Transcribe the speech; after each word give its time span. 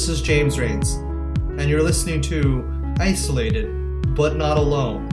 This 0.00 0.08
is 0.08 0.22
James 0.22 0.58
Rains, 0.58 0.94
and 1.58 1.68
you're 1.68 1.82
listening 1.82 2.22
to 2.22 2.64
Isolated 2.98 4.14
But 4.14 4.34
Not 4.34 4.56
Alone, 4.56 5.06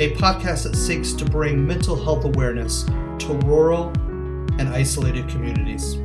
a 0.00 0.10
podcast 0.16 0.64
that 0.64 0.74
seeks 0.74 1.12
to 1.12 1.24
bring 1.24 1.64
mental 1.64 1.94
health 1.94 2.24
awareness 2.24 2.82
to 2.82 3.40
rural 3.44 3.92
and 4.58 4.62
isolated 4.70 5.28
communities. 5.28 5.98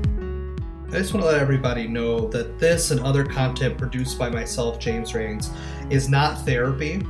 I 0.90 1.00
just 1.00 1.16
want 1.16 1.26
to 1.26 1.32
let 1.32 1.42
everybody 1.42 1.88
know 1.88 2.28
that 2.28 2.60
this 2.60 2.92
and 2.92 3.00
other 3.00 3.26
content 3.26 3.80
produced 3.80 4.20
by 4.20 4.30
myself, 4.30 4.78
James 4.78 5.16
Rains, 5.16 5.50
is 5.90 6.08
not 6.08 6.46
therapy 6.46 7.04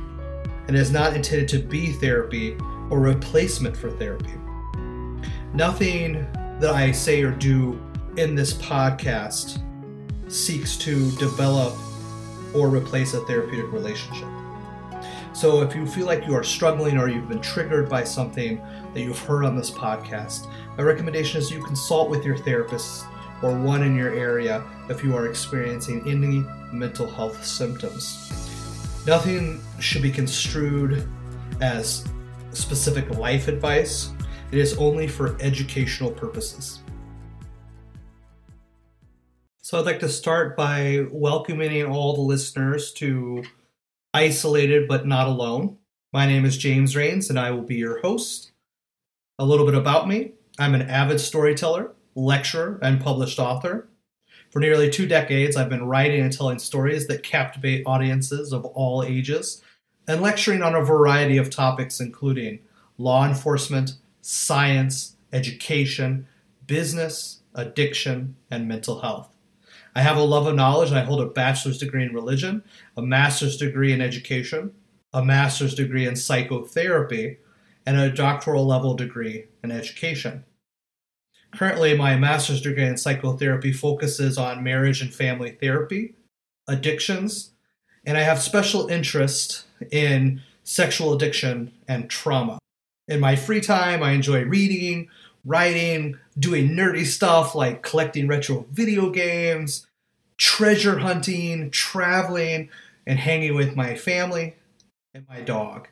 and 0.68 0.74
is 0.74 0.90
not 0.90 1.12
intended 1.14 1.48
to 1.48 1.58
be 1.58 1.92
therapy 1.92 2.56
or 2.88 2.98
replacement 2.98 3.76
for 3.76 3.90
therapy. 3.90 4.32
Nothing 5.52 6.26
that 6.60 6.70
I 6.70 6.92
say 6.92 7.22
or 7.22 7.32
do 7.32 7.78
in 8.16 8.34
this 8.34 8.54
podcast 8.54 9.62
seeks 10.28 10.76
to 10.78 11.10
develop 11.12 11.74
or 12.54 12.68
replace 12.68 13.14
a 13.14 13.20
therapeutic 13.26 13.72
relationship. 13.72 14.28
So 15.32 15.62
if 15.62 15.74
you 15.74 15.86
feel 15.86 16.06
like 16.06 16.26
you 16.26 16.34
are 16.34 16.42
struggling 16.42 16.98
or 16.98 17.08
you've 17.08 17.28
been 17.28 17.40
triggered 17.40 17.88
by 17.88 18.04
something 18.04 18.60
that 18.92 19.00
you've 19.00 19.18
heard 19.20 19.44
on 19.44 19.56
this 19.56 19.70
podcast, 19.70 20.52
my 20.76 20.82
recommendation 20.82 21.38
is 21.38 21.50
you 21.50 21.62
consult 21.62 22.10
with 22.10 22.24
your 22.24 22.36
therapist 22.36 23.04
or 23.42 23.56
one 23.56 23.82
in 23.82 23.94
your 23.94 24.12
area 24.12 24.64
if 24.88 25.04
you 25.04 25.14
are 25.14 25.26
experiencing 25.26 26.02
any 26.08 26.44
mental 26.72 27.08
health 27.08 27.44
symptoms. 27.44 28.32
Nothing 29.06 29.60
should 29.78 30.02
be 30.02 30.10
construed 30.10 31.08
as 31.60 32.04
specific 32.50 33.10
life 33.10 33.48
advice. 33.48 34.10
It 34.50 34.58
is 34.58 34.76
only 34.76 35.06
for 35.06 35.36
educational 35.40 36.10
purposes. 36.10 36.80
So 39.68 39.78
I'd 39.78 39.84
like 39.84 40.00
to 40.00 40.08
start 40.08 40.56
by 40.56 41.04
welcoming 41.10 41.84
all 41.84 42.14
the 42.14 42.22
listeners 42.22 42.90
to 42.94 43.44
Isolated 44.14 44.88
but 44.88 45.06
Not 45.06 45.28
Alone. 45.28 45.76
My 46.10 46.24
name 46.24 46.46
is 46.46 46.56
James 46.56 46.96
Rains 46.96 47.28
and 47.28 47.38
I 47.38 47.50
will 47.50 47.64
be 47.64 47.74
your 47.74 48.00
host. 48.00 48.52
A 49.38 49.44
little 49.44 49.66
bit 49.66 49.74
about 49.74 50.08
me 50.08 50.32
I'm 50.58 50.74
an 50.74 50.88
avid 50.88 51.20
storyteller, 51.20 51.92
lecturer, 52.14 52.78
and 52.80 52.98
published 52.98 53.38
author. 53.38 53.90
For 54.48 54.58
nearly 54.58 54.88
two 54.88 55.06
decades, 55.06 55.54
I've 55.54 55.68
been 55.68 55.84
writing 55.84 56.22
and 56.22 56.32
telling 56.32 56.58
stories 56.58 57.06
that 57.08 57.22
captivate 57.22 57.82
audiences 57.84 58.54
of 58.54 58.64
all 58.64 59.04
ages 59.04 59.60
and 60.06 60.22
lecturing 60.22 60.62
on 60.62 60.76
a 60.76 60.80
variety 60.82 61.36
of 61.36 61.50
topics, 61.50 62.00
including 62.00 62.60
law 62.96 63.28
enforcement, 63.28 63.96
science, 64.22 65.16
education, 65.30 66.26
business, 66.66 67.42
addiction, 67.54 68.36
and 68.50 68.66
mental 68.66 69.02
health. 69.02 69.28
I 69.94 70.02
have 70.02 70.16
a 70.16 70.22
love 70.22 70.46
of 70.46 70.54
knowledge 70.54 70.92
I 70.92 71.02
hold 71.02 71.20
a 71.20 71.26
bachelor's 71.26 71.78
degree 71.78 72.04
in 72.04 72.14
religion, 72.14 72.62
a 72.96 73.02
master's 73.02 73.56
degree 73.56 73.92
in 73.92 74.00
education, 74.00 74.72
a 75.12 75.24
master's 75.24 75.74
degree 75.74 76.06
in 76.06 76.16
psychotherapy, 76.16 77.38
and 77.86 77.96
a 77.98 78.10
doctoral 78.10 78.66
level 78.66 78.94
degree 78.94 79.46
in 79.64 79.70
education. 79.70 80.44
Currently, 81.54 81.96
my 81.96 82.16
master's 82.16 82.60
degree 82.60 82.84
in 82.84 82.96
psychotherapy 82.96 83.72
focuses 83.72 84.36
on 84.36 84.62
marriage 84.62 85.00
and 85.00 85.12
family 85.12 85.52
therapy, 85.52 86.14
addictions, 86.66 87.52
and 88.04 88.18
I 88.18 88.22
have 88.22 88.42
special 88.42 88.88
interest 88.88 89.64
in 89.90 90.42
sexual 90.64 91.14
addiction 91.14 91.72
and 91.88 92.10
trauma. 92.10 92.58
In 93.08 93.20
my 93.20 93.36
free 93.36 93.62
time, 93.62 94.02
I 94.02 94.10
enjoy 94.10 94.44
reading, 94.44 95.08
writing, 95.48 96.18
doing 96.38 96.70
nerdy 96.70 97.04
stuff 97.04 97.54
like 97.54 97.82
collecting 97.82 98.28
retro 98.28 98.66
video 98.70 99.10
games, 99.10 99.86
treasure 100.36 100.98
hunting, 100.98 101.70
traveling, 101.70 102.68
and 103.06 103.18
hanging 103.18 103.54
with 103.54 103.74
my 103.74 103.96
family 103.96 104.54
and 105.14 105.26
my 105.28 105.40
dog. 105.40 105.88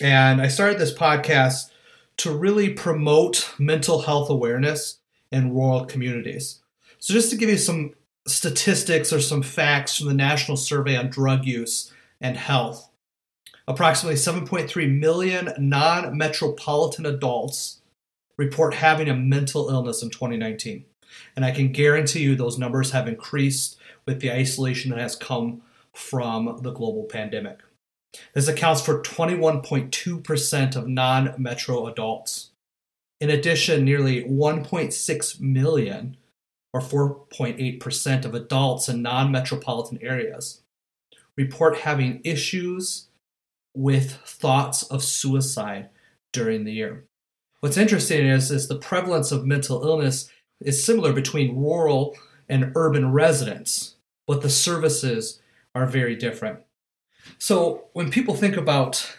And 0.00 0.40
I 0.40 0.48
started 0.48 0.78
this 0.78 0.94
podcast 0.94 1.70
to 2.18 2.36
really 2.36 2.70
promote 2.70 3.52
mental 3.58 4.02
health 4.02 4.30
awareness 4.30 4.98
in 5.32 5.54
rural 5.54 5.84
communities. 5.84 6.60
So, 6.98 7.14
just 7.14 7.30
to 7.30 7.36
give 7.36 7.48
you 7.48 7.58
some 7.58 7.94
statistics 8.26 9.12
or 9.12 9.20
some 9.20 9.42
facts 9.42 9.98
from 9.98 10.08
the 10.08 10.14
National 10.14 10.56
Survey 10.56 10.96
on 10.96 11.08
Drug 11.08 11.44
Use 11.44 11.92
and 12.20 12.36
Health, 12.36 12.88
approximately 13.68 14.16
7.3 14.16 14.98
million 14.98 15.52
non 15.58 16.16
metropolitan 16.16 17.06
adults 17.06 17.80
report 18.38 18.74
having 18.74 19.08
a 19.08 19.14
mental 19.14 19.68
illness 19.68 20.02
in 20.02 20.10
2019. 20.10 20.84
And 21.34 21.44
I 21.44 21.50
can 21.50 21.72
guarantee 21.72 22.20
you 22.20 22.34
those 22.34 22.58
numbers 22.58 22.90
have 22.90 23.08
increased 23.08 23.78
with 24.06 24.20
the 24.20 24.32
isolation 24.32 24.90
that 24.90 25.00
has 25.00 25.16
come 25.16 25.62
from 25.94 26.58
the 26.62 26.72
global 26.72 27.04
pandemic. 27.04 27.60
This 28.34 28.48
accounts 28.48 28.82
for 28.82 29.02
21.2% 29.02 30.76
of 30.76 30.88
non 30.88 31.34
metro 31.38 31.86
adults. 31.86 32.50
In 33.20 33.30
addition, 33.30 33.84
nearly 33.84 34.24
1.6 34.24 35.40
million, 35.40 36.16
or 36.72 36.80
4.8% 36.80 38.24
of 38.24 38.34
adults 38.34 38.88
in 38.88 39.02
non 39.02 39.30
metropolitan 39.30 39.98
areas, 40.02 40.62
report 41.36 41.78
having 41.78 42.20
issues 42.24 43.08
with 43.74 44.12
thoughts 44.24 44.82
of 44.84 45.02
suicide 45.02 45.88
during 46.32 46.64
the 46.64 46.72
year. 46.72 47.04
What's 47.60 47.76
interesting 47.76 48.26
is, 48.26 48.50
is 48.50 48.68
the 48.68 48.78
prevalence 48.78 49.32
of 49.32 49.46
mental 49.46 49.82
illness 49.82 50.30
is 50.60 50.84
similar 50.84 51.12
between 51.12 51.56
rural 51.56 52.16
and 52.48 52.72
urban 52.74 53.12
residents, 53.12 53.96
but 54.26 54.42
the 54.42 54.50
services 54.50 55.40
are 55.74 55.86
very 55.86 56.16
different. 56.16 56.60
So 57.38 57.86
when 57.92 58.10
people 58.10 58.34
think 58.34 58.56
about 58.56 59.16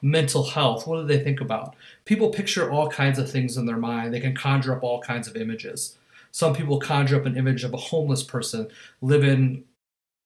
mental 0.00 0.44
health, 0.44 0.86
what 0.86 1.00
do 1.00 1.06
they 1.06 1.22
think 1.22 1.40
about? 1.40 1.74
People 2.04 2.30
picture 2.30 2.70
all 2.70 2.88
kinds 2.88 3.18
of 3.18 3.30
things 3.30 3.56
in 3.56 3.66
their 3.66 3.76
mind. 3.76 4.12
They 4.12 4.20
can 4.20 4.34
conjure 4.34 4.74
up 4.74 4.82
all 4.82 5.00
kinds 5.00 5.28
of 5.28 5.36
images. 5.36 5.98
Some 6.30 6.54
people 6.54 6.78
conjure 6.78 7.16
up 7.16 7.26
an 7.26 7.36
image 7.36 7.64
of 7.64 7.74
a 7.74 7.78
homeless 7.78 8.22
person 8.22 8.68
living 9.00 9.64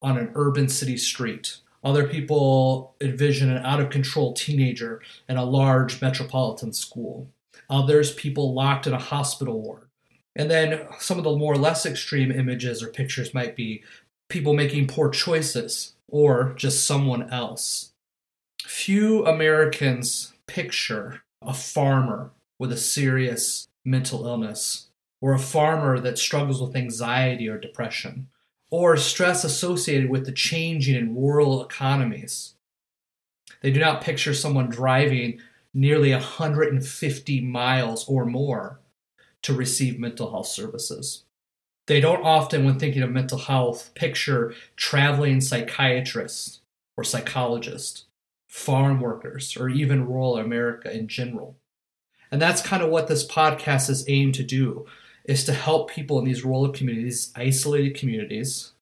on 0.02 0.18
an 0.18 0.32
urban 0.34 0.68
city 0.68 0.96
street. 0.96 1.58
Other 1.82 2.06
people 2.06 2.94
envision 3.00 3.50
an 3.50 3.64
out 3.64 3.80
of 3.80 3.90
control 3.90 4.32
teenager 4.32 5.00
in 5.28 5.36
a 5.36 5.44
large 5.44 6.00
metropolitan 6.00 6.72
school. 6.72 7.28
Others, 7.68 8.14
people 8.14 8.52
locked 8.52 8.86
in 8.86 8.92
a 8.92 8.98
hospital 8.98 9.60
ward. 9.60 9.82
And 10.36 10.50
then 10.50 10.86
some 10.98 11.18
of 11.18 11.24
the 11.24 11.36
more 11.36 11.56
less 11.56 11.86
extreme 11.86 12.30
images 12.30 12.82
or 12.82 12.88
pictures 12.88 13.34
might 13.34 13.56
be 13.56 13.82
people 14.28 14.54
making 14.54 14.88
poor 14.88 15.08
choices 15.10 15.94
or 16.08 16.54
just 16.56 16.86
someone 16.86 17.30
else. 17.30 17.92
Few 18.62 19.24
Americans 19.26 20.32
picture 20.46 21.22
a 21.42 21.54
farmer 21.54 22.30
with 22.58 22.72
a 22.72 22.76
serious 22.76 23.68
mental 23.84 24.26
illness, 24.26 24.88
or 25.22 25.32
a 25.32 25.38
farmer 25.38 25.98
that 25.98 26.18
struggles 26.18 26.60
with 26.60 26.76
anxiety 26.76 27.48
or 27.48 27.58
depression, 27.58 28.28
or 28.70 28.96
stress 28.96 29.44
associated 29.44 30.08
with 30.08 30.26
the 30.26 30.32
changing 30.32 30.94
in 30.94 31.16
rural 31.16 31.62
economies. 31.62 32.54
They 33.60 33.70
do 33.70 33.80
not 33.80 34.02
picture 34.02 34.32
someone 34.32 34.70
driving 34.70 35.40
nearly 35.74 36.12
150 36.12 37.40
miles 37.42 38.08
or 38.08 38.24
more 38.24 38.80
to 39.42 39.52
receive 39.52 39.98
mental 39.98 40.30
health 40.30 40.46
services. 40.46 41.24
They 41.86 42.00
don't 42.00 42.24
often, 42.24 42.64
when 42.64 42.78
thinking 42.78 43.02
of 43.02 43.10
mental 43.10 43.38
health, 43.38 43.90
picture 43.94 44.54
traveling 44.76 45.40
psychiatrists 45.40 46.60
or 46.96 47.04
psychologists, 47.04 48.04
farm 48.46 49.00
workers, 49.00 49.56
or 49.56 49.68
even 49.68 50.06
rural 50.06 50.36
America 50.36 50.92
in 50.96 51.08
general. 51.08 51.56
And 52.30 52.40
that's 52.40 52.62
kind 52.62 52.82
of 52.82 52.90
what 52.90 53.08
this 53.08 53.26
podcast 53.26 53.90
is 53.90 54.04
aimed 54.08 54.34
to 54.34 54.44
do 54.44 54.86
is 55.30 55.44
to 55.44 55.52
help 55.52 55.88
people 55.88 56.18
in 56.18 56.24
these 56.24 56.44
rural 56.44 56.72
communities, 56.72 57.32
isolated 57.36 57.96
communities, 57.96 58.72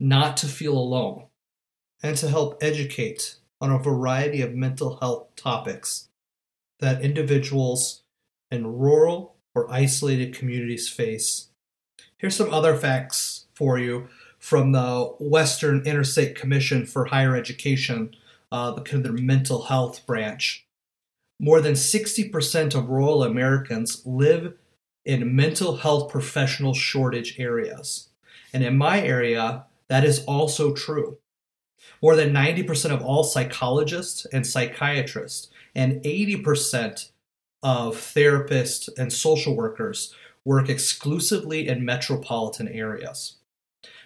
not 0.00 0.38
to 0.38 0.46
feel 0.46 0.72
alone, 0.72 1.26
and 2.02 2.16
to 2.16 2.30
help 2.30 2.56
educate 2.62 3.36
on 3.60 3.70
a 3.70 3.78
variety 3.78 4.40
of 4.40 4.54
mental 4.54 4.96
health 4.96 5.26
topics 5.36 6.08
that 6.80 7.02
individuals 7.02 8.04
in 8.50 8.78
rural 8.78 9.36
or 9.54 9.70
isolated 9.70 10.34
communities 10.34 10.88
face. 10.88 11.48
Here's 12.16 12.36
some 12.36 12.54
other 12.54 12.74
facts 12.74 13.44
for 13.52 13.78
you 13.78 14.08
from 14.38 14.72
the 14.72 15.14
Western 15.20 15.82
Interstate 15.84 16.34
Commission 16.34 16.86
for 16.86 17.04
Higher 17.04 17.36
Education, 17.36 18.16
uh, 18.50 18.70
the 18.70 18.80
kind 18.80 19.04
of 19.04 19.14
their 19.14 19.22
mental 19.22 19.64
health 19.64 20.06
branch. 20.06 20.64
More 21.38 21.60
than 21.60 21.74
60% 21.74 22.74
of 22.74 22.88
rural 22.88 23.22
Americans 23.22 24.06
live 24.06 24.54
in 25.04 25.34
mental 25.34 25.76
health 25.76 26.10
professional 26.10 26.74
shortage 26.74 27.38
areas. 27.38 28.08
And 28.52 28.62
in 28.62 28.76
my 28.76 29.00
area, 29.00 29.64
that 29.88 30.04
is 30.04 30.24
also 30.24 30.74
true. 30.74 31.18
More 32.02 32.16
than 32.16 32.32
90% 32.32 32.90
of 32.90 33.02
all 33.02 33.24
psychologists 33.24 34.26
and 34.26 34.46
psychiatrists 34.46 35.48
and 35.74 36.02
80% 36.02 37.10
of 37.62 37.96
therapists 37.96 38.88
and 38.98 39.12
social 39.12 39.56
workers 39.56 40.14
work 40.44 40.68
exclusively 40.68 41.68
in 41.68 41.84
metropolitan 41.84 42.68
areas. 42.68 43.36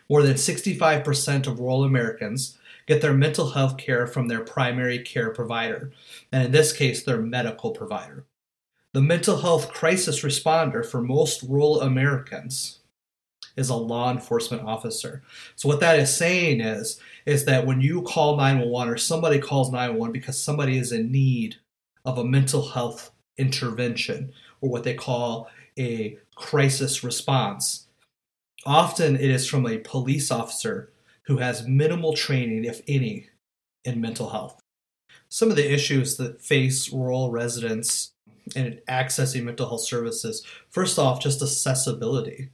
More 0.09 0.23
than 0.23 0.35
65% 0.35 1.47
of 1.47 1.61
rural 1.61 1.85
Americans 1.85 2.59
get 2.87 3.01
their 3.01 3.15
mental 3.15 3.51
health 3.51 3.77
care 3.77 4.07
from 4.07 4.29
their 4.29 4.43
primary 4.43 4.99
care 4.99 5.31
provider, 5.31 5.93
and 6.33 6.45
in 6.45 6.51
this 6.51 6.73
case, 6.73 7.03
their 7.03 7.19
medical 7.19 7.71
provider. 7.71 8.25
The 8.95 9.01
mental 9.01 9.41
health 9.41 9.73
crisis 9.73 10.23
responder 10.23 10.85
for 10.85 11.01
most 11.01 11.43
rural 11.43 11.81
Americans 11.81 12.81
is 13.57 13.71
a 13.71 13.75
law 13.75 14.11
enforcement 14.11 14.65
officer. 14.65 15.23
So 15.57 15.67
what 15.67 15.81
that 15.81 15.99
is 15.99 16.15
saying 16.15 16.61
is 16.61 17.01
is 17.25 17.47
that 17.47 17.67
when 17.67 17.81
you 17.81 18.03
call 18.03 18.37
911 18.37 18.93
or 18.93 18.99
somebody 18.99 19.39
calls 19.39 19.73
911 19.73 20.13
because 20.13 20.39
somebody 20.39 20.77
is 20.77 20.93
in 20.93 21.11
need 21.11 21.57
of 22.05 22.19
a 22.19 22.25
mental 22.25 22.69
health 22.69 23.13
intervention 23.39 24.31
or 24.61 24.69
what 24.69 24.85
they 24.85 24.95
call 24.95 25.49
a 25.79 26.19
crisis 26.35 27.03
response, 27.03 27.87
often 28.67 29.17
it 29.17 29.31
is 29.31 29.49
from 29.49 29.67
a 29.67 29.79
police 29.79 30.31
officer 30.31 30.93
who 31.23 31.39
has 31.39 31.67
minimal 31.67 32.13
training 32.13 32.67
if 32.67 32.83
any 32.87 33.31
in 33.87 34.03
mental 34.03 34.29
health. 34.29 34.61
Some 35.31 35.49
of 35.49 35.57
the 35.57 35.73
issues 35.73 36.19
that 36.19 36.43
face 36.43 36.93
rural 36.93 37.31
residents 37.31 38.13
in 38.55 38.81
accessing 38.89 39.45
mental 39.45 39.69
health 39.69 39.83
services, 39.83 40.45
first 40.71 40.99
off, 40.99 41.21
just 41.21 41.43
accessibility. 41.43 42.51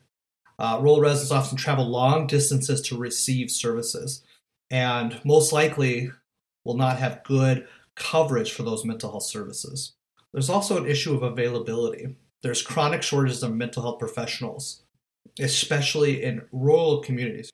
Uh, 0.58 0.78
rural 0.80 1.00
residents 1.00 1.30
often 1.30 1.56
travel 1.56 1.86
long 1.86 2.26
distances 2.26 2.80
to 2.82 2.98
receive 2.98 3.50
services 3.50 4.22
and 4.70 5.20
most 5.24 5.52
likely 5.52 6.10
will 6.64 6.76
not 6.76 6.98
have 6.98 7.24
good 7.24 7.66
coverage 7.94 8.52
for 8.52 8.62
those 8.62 8.84
mental 8.84 9.10
health 9.10 9.24
services. 9.24 9.94
There's 10.32 10.50
also 10.50 10.76
an 10.76 10.86
issue 10.86 11.14
of 11.14 11.22
availability. 11.22 12.16
There's 12.42 12.62
chronic 12.62 13.02
shortages 13.02 13.42
of 13.42 13.54
mental 13.54 13.82
health 13.82 13.98
professionals, 13.98 14.82
especially 15.38 16.22
in 16.22 16.42
rural 16.52 17.00
communities. 17.00 17.50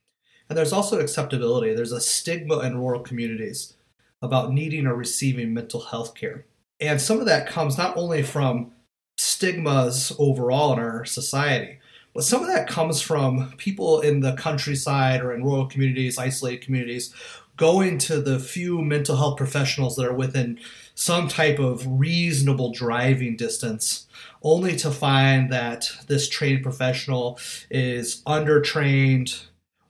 And 0.49 0.59
there's 0.59 0.73
also 0.73 1.01
acceptability. 1.01 1.75
There's 1.75 1.93
a 1.93 2.01
stigma 2.01 2.59
in 2.61 2.79
rural 2.79 3.01
communities 3.01 3.75
about 4.21 4.53
needing 4.53 4.87
or 4.87 4.95
receiving 4.95 5.55
mental 5.55 5.81
health 5.81 6.15
care. 6.15 6.47
And 6.81 7.01
some 7.01 7.21
of 7.21 7.27
that 7.27 7.49
comes 7.49 7.79
not 7.79 7.97
only 7.97 8.23
from 8.23 8.73
stigmas 9.17 10.13
overall 10.19 10.73
in 10.73 10.79
our 10.79 11.05
society, 11.05 11.79
but 12.15 12.25
some 12.25 12.43
of 12.43 12.49
that 12.49 12.69
comes 12.69 13.01
from 13.01 13.53
people 13.57 14.01
in 14.01 14.21
the 14.21 14.35
countryside 14.35 15.21
or 15.21 15.35
in 15.35 15.43
rural 15.43 15.67
communities, 15.67 16.17
isolated 16.17 16.65
communities, 16.65 17.13
going 17.57 17.99
to 17.99 18.21
the 18.21 18.39
few 18.39 18.83
mental 18.83 19.17
health 19.17 19.37
professionals 19.37 19.97
that 19.97 20.07
are 20.07 20.15
within 20.15 20.59
some 20.95 21.29
type 21.29 21.59
of 21.59 21.85
reasonable 21.87 22.73
driving 22.73 23.37
distance, 23.37 24.07
only 24.43 24.77
to 24.77 24.91
find 24.91 25.53
that 25.53 25.91
this 26.07 26.29
trained 26.29 26.63
professional 26.63 27.39
is 27.71 28.23
undertrained, 28.27 29.47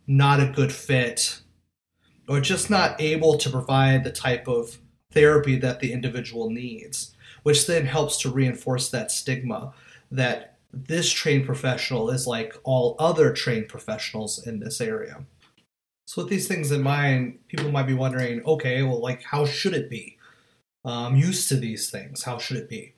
not 0.06 0.40
a 0.40 0.46
good 0.46 0.72
fit, 0.72 1.40
or 2.28 2.40
just 2.40 2.70
not 2.70 2.98
able 3.00 3.36
to 3.36 3.50
provide 3.50 4.02
the 4.02 4.12
type 4.12 4.48
of 4.48 4.78
therapy 5.14 5.56
that 5.56 5.80
the 5.80 5.92
individual 5.92 6.50
needs, 6.50 7.14
which 7.42 7.66
then 7.66 7.86
helps 7.86 8.18
to 8.18 8.30
reinforce 8.30 8.90
that 8.90 9.10
stigma 9.10 9.72
that 10.10 10.56
this 10.72 11.10
trained 11.10 11.46
professional 11.46 12.10
is 12.10 12.26
like 12.26 12.54
all 12.64 12.96
other 12.98 13.32
trained 13.32 13.68
professionals 13.68 14.44
in 14.46 14.60
this 14.60 14.80
area. 14.80 15.24
So, 16.06 16.22
with 16.22 16.30
these 16.30 16.48
things 16.48 16.70
in 16.70 16.82
mind, 16.82 17.38
people 17.48 17.70
might 17.70 17.86
be 17.86 17.94
wondering 17.94 18.44
okay, 18.44 18.82
well, 18.82 19.00
like, 19.00 19.22
how 19.22 19.46
should 19.46 19.74
it 19.74 19.88
be? 19.88 20.18
I'm 20.84 21.16
used 21.16 21.48
to 21.48 21.56
these 21.56 21.90
things. 21.90 22.24
How 22.24 22.38
should 22.38 22.58
it 22.58 22.68
be? 22.68 22.94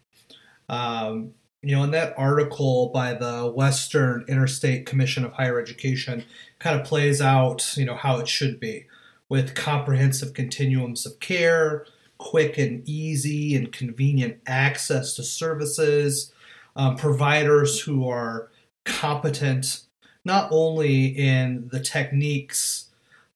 Um, 0.68 1.34
you 1.62 1.76
know, 1.76 1.84
in 1.84 1.92
that 1.92 2.14
article 2.16 2.88
by 2.88 3.14
the 3.14 3.52
Western 3.54 4.24
Interstate 4.28 4.86
Commission 4.86 5.24
of 5.24 5.32
Higher 5.32 5.60
Education, 5.60 6.24
kind 6.58 6.78
of 6.78 6.86
plays 6.86 7.20
out, 7.20 7.76
you 7.76 7.84
know, 7.84 7.94
how 7.94 8.18
it 8.18 8.28
should 8.28 8.58
be 8.58 8.86
with 9.28 9.54
comprehensive 9.54 10.34
continuums 10.34 11.06
of 11.06 11.18
care, 11.20 11.86
quick 12.18 12.58
and 12.58 12.86
easy 12.88 13.54
and 13.54 13.72
convenient 13.72 14.40
access 14.46 15.14
to 15.14 15.22
services, 15.22 16.32
um, 16.74 16.96
providers 16.96 17.80
who 17.80 18.08
are 18.08 18.50
competent 18.84 19.82
not 20.24 20.48
only 20.50 21.06
in 21.06 21.68
the 21.70 21.80
techniques 21.80 22.86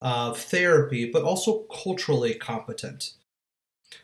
of 0.03 0.39
therapy, 0.39 1.09
but 1.11 1.23
also 1.23 1.61
culturally 1.83 2.35
competent. 2.35 3.13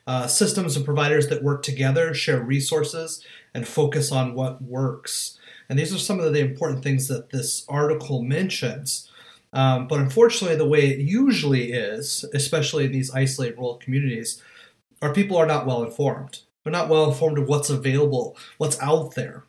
Uh, 0.07 0.27
systems 0.27 0.77
and 0.77 0.85
providers 0.85 1.29
that 1.29 1.43
work 1.43 1.63
together, 1.63 2.15
share 2.15 2.41
resources, 2.41 3.25
and 3.55 3.67
focus 3.67 4.13
on 4.13 4.35
what 4.35 4.63
works. 4.63 5.39
And 5.69 5.79
these 5.79 5.93
are 5.93 5.99
some 5.99 6.21
of 6.21 6.33
the 6.33 6.41
important 6.41 6.85
things 6.85 7.09
that 7.09 7.31
this 7.31 7.65
article 7.69 8.23
mentions. 8.23 9.11
Um, 9.53 9.89
but 9.89 9.99
unfortunately, 9.99 10.57
the 10.57 10.69
way 10.69 10.87
it 10.89 10.99
usually 10.99 11.73
is, 11.73 12.25
especially 12.35 12.85
in 12.85 12.93
these 12.93 13.11
isolated 13.11 13.57
rural 13.57 13.77
communities, 13.77 14.43
our 15.03 15.13
people 15.13 15.37
are 15.37 15.47
not 15.47 15.67
well 15.67 15.83
informed. 15.83 16.41
They're 16.63 16.73
not 16.73 16.89
well 16.89 17.09
informed 17.09 17.39
of 17.39 17.49
what's 17.49 17.71
available, 17.71 18.37
what's 18.59 18.81
out 18.81 19.15
there. 19.15 19.45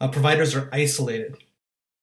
Uh, 0.00 0.08
providers 0.08 0.54
are 0.54 0.68
isolated. 0.72 1.36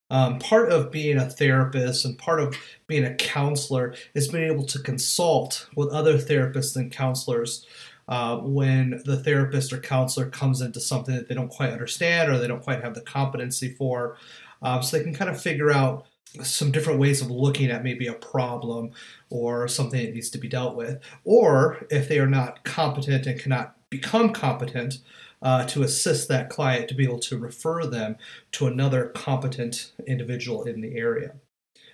Um, 0.09 0.39
part 0.39 0.71
of 0.71 0.89
being 0.89 1.17
a 1.17 1.29
therapist 1.29 2.05
and 2.05 2.17
part 2.17 2.39
of 2.39 2.55
being 2.87 3.03
a 3.03 3.15
counselor 3.15 3.93
is 4.13 4.29
being 4.29 4.49
able 4.49 4.65
to 4.67 4.79
consult 4.79 5.67
with 5.75 5.89
other 5.89 6.17
therapists 6.17 6.77
and 6.77 6.91
counselors 6.91 7.65
uh, 8.07 8.37
when 8.37 9.01
the 9.03 9.17
therapist 9.17 9.73
or 9.73 9.79
counselor 9.79 10.29
comes 10.29 10.61
into 10.61 10.79
something 10.79 11.13
that 11.13 11.27
they 11.27 11.35
don't 11.35 11.49
quite 11.49 11.71
understand 11.71 12.31
or 12.31 12.37
they 12.37 12.47
don't 12.47 12.63
quite 12.63 12.81
have 12.81 12.95
the 12.95 13.01
competency 13.01 13.73
for. 13.73 14.17
Um, 14.61 14.81
so 14.81 14.97
they 14.97 15.03
can 15.03 15.13
kind 15.13 15.29
of 15.29 15.41
figure 15.41 15.71
out 15.71 16.05
some 16.43 16.71
different 16.71 16.99
ways 16.99 17.21
of 17.21 17.31
looking 17.31 17.69
at 17.69 17.83
maybe 17.83 18.07
a 18.07 18.13
problem 18.13 18.91
or 19.29 19.67
something 19.67 20.05
that 20.05 20.13
needs 20.13 20.29
to 20.31 20.37
be 20.37 20.47
dealt 20.47 20.75
with. 20.75 20.99
Or 21.23 21.85
if 21.89 22.07
they 22.07 22.19
are 22.19 22.27
not 22.27 22.63
competent 22.63 23.25
and 23.25 23.39
cannot 23.39 23.75
become 23.89 24.33
competent 24.33 24.99
uh, 25.41 25.65
to 25.65 25.83
assist 25.83 26.27
that 26.27 26.49
client 26.49 26.89
to 26.89 26.95
be 26.95 27.03
able 27.03 27.19
to 27.19 27.37
refer 27.37 27.85
them 27.85 28.17
to 28.51 28.67
another 28.67 29.07
competent 29.09 29.91
individual 30.05 30.63
in 30.63 30.81
the 30.81 30.95
area. 30.97 31.33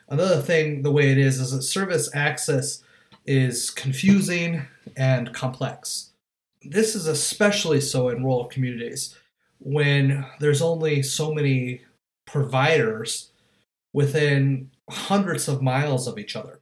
Another 0.10 0.42
thing, 0.42 0.82
the 0.82 0.92
way 0.92 1.12
it 1.12 1.18
is, 1.18 1.40
is 1.40 1.52
that 1.52 1.62
service 1.62 2.10
access 2.14 2.84
is 3.26 3.70
confusing 3.70 4.66
and 4.96 5.34
complex. 5.34 6.12
This 6.64 6.96
is 6.96 7.08
especially 7.08 7.82
so 7.82 8.10
in 8.10 8.24
rural 8.24 8.46
communities 8.46 9.18
when 9.60 10.26
there's 10.40 10.62
only 10.62 11.04
so 11.04 11.34
many 11.34 11.82
providers 12.26 13.32
within 13.94 14.72
hundreds 14.90 15.48
of 15.48 15.62
miles 15.62 16.08
of 16.08 16.18
each 16.18 16.36
other. 16.36 16.60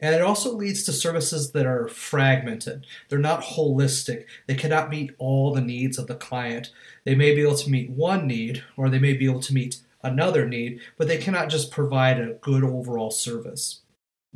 And 0.00 0.14
it 0.14 0.22
also 0.22 0.52
leads 0.52 0.82
to 0.84 0.92
services 0.92 1.52
that 1.52 1.66
are 1.66 1.88
fragmented. 1.88 2.86
They're 3.08 3.18
not 3.18 3.42
holistic. 3.42 4.24
They 4.46 4.54
cannot 4.54 4.90
meet 4.90 5.12
all 5.18 5.52
the 5.52 5.60
needs 5.60 5.98
of 5.98 6.06
the 6.06 6.14
client. 6.14 6.70
They 7.04 7.14
may 7.14 7.34
be 7.34 7.42
able 7.42 7.56
to 7.56 7.70
meet 7.70 7.90
one 7.90 8.26
need, 8.26 8.64
or 8.76 8.88
they 8.88 8.98
may 8.98 9.12
be 9.12 9.26
able 9.26 9.40
to 9.40 9.54
meet 9.54 9.78
another 10.02 10.48
need, 10.48 10.80
but 10.96 11.08
they 11.08 11.18
cannot 11.18 11.50
just 11.50 11.70
provide 11.70 12.18
a 12.18 12.34
good 12.34 12.64
overall 12.64 13.10
service. 13.10 13.82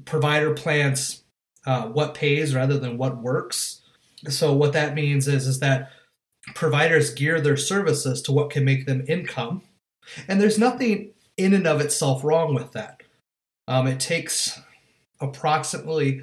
Provider 0.05 0.55
plans 0.55 1.23
uh, 1.67 1.87
what 1.89 2.15
pays 2.15 2.55
rather 2.55 2.79
than 2.79 2.99
what 2.99 3.19
works. 3.19 3.81
So 4.29 4.53
what 4.53 4.73
that 4.73 4.95
means 4.95 5.29
is 5.29 5.47
is 5.47 5.61
that 5.61 5.91
providers 6.55 7.15
gear 7.15 7.41
their 7.41 7.57
services 7.57 8.23
to 8.23 8.33
what 8.33 8.51
can 8.51 8.65
make 8.65 8.87
them 8.87 9.05
income, 9.09 9.63
and 10.27 10.41
there's 10.41 10.59
nothing 10.59 11.11
in 11.41 11.55
and 11.55 11.67
of 11.67 11.81
itself 11.81 12.23
wrong 12.23 12.55
with 12.55 12.73
that. 12.73 13.03
Um, 13.67 13.87
it 13.87 13.99
takes 13.99 14.61
approximately 15.21 16.23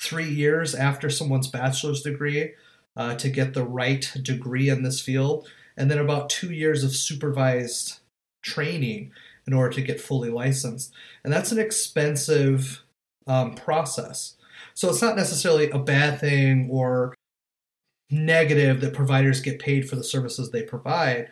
three 0.00 0.28
years 0.28 0.74
after 0.74 1.08
someone's 1.08 1.48
bachelor's 1.48 2.02
degree 2.02 2.52
uh, 2.96 3.14
to 3.14 3.30
get 3.30 3.54
the 3.54 3.64
right 3.64 4.12
degree 4.20 4.68
in 4.68 4.82
this 4.82 5.00
field, 5.00 5.48
and 5.76 5.90
then 5.90 5.98
about 5.98 6.28
two 6.28 6.52
years 6.52 6.84
of 6.84 6.94
supervised 6.94 8.00
training 8.42 9.12
in 9.46 9.52
order 9.54 9.74
to 9.74 9.80
get 9.80 10.00
fully 10.00 10.28
licensed. 10.28 10.92
And 11.24 11.32
that's 11.32 11.52
an 11.52 11.58
expensive 11.58 12.82
um, 13.26 13.54
process. 13.54 14.36
So 14.74 14.90
it's 14.90 15.02
not 15.02 15.16
necessarily 15.16 15.70
a 15.70 15.78
bad 15.78 16.20
thing 16.20 16.68
or 16.70 17.14
negative 18.10 18.80
that 18.80 18.92
providers 18.92 19.40
get 19.40 19.58
paid 19.58 19.88
for 19.88 19.96
the 19.96 20.04
services 20.04 20.50
they 20.50 20.62
provide. 20.62 21.28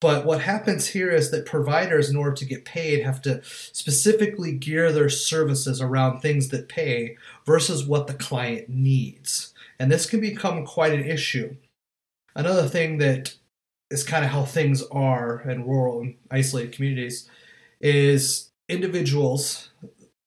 But 0.00 0.24
what 0.24 0.40
happens 0.40 0.88
here 0.88 1.10
is 1.10 1.30
that 1.30 1.44
providers, 1.44 2.08
in 2.08 2.16
order 2.16 2.32
to 2.32 2.46
get 2.46 2.64
paid, 2.64 3.02
have 3.02 3.20
to 3.22 3.42
specifically 3.44 4.52
gear 4.52 4.92
their 4.92 5.10
services 5.10 5.80
around 5.80 6.20
things 6.20 6.48
that 6.48 6.70
pay 6.70 7.18
versus 7.44 7.84
what 7.84 8.06
the 8.06 8.14
client 8.14 8.70
needs. 8.70 9.52
And 9.78 9.92
this 9.92 10.06
can 10.06 10.20
become 10.20 10.64
quite 10.64 10.94
an 10.94 11.04
issue. 11.04 11.56
Another 12.34 12.66
thing 12.66 12.98
that 12.98 13.34
is 13.90 14.04
kind 14.04 14.24
of 14.24 14.30
how 14.30 14.44
things 14.44 14.82
are 14.90 15.42
in 15.42 15.66
rural 15.66 16.00
and 16.00 16.14
isolated 16.30 16.72
communities 16.72 17.28
is 17.80 18.50
individuals 18.68 19.70